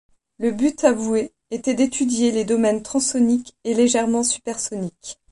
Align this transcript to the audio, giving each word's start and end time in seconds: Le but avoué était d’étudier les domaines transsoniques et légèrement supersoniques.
Le 0.39 0.49
but 0.51 0.83
avoué 0.83 1.31
était 1.51 1.75
d’étudier 1.75 2.31
les 2.31 2.43
domaines 2.43 2.81
transsoniques 2.81 3.55
et 3.65 3.75
légèrement 3.75 4.23
supersoniques. 4.23 5.19